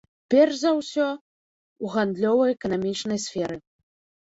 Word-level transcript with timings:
Перш 0.33 0.53
за 0.61 0.71
ўсё, 0.77 1.05
у 1.85 1.93
гандлёва-эканамічнай 1.97 3.23
сферы. 3.29 3.63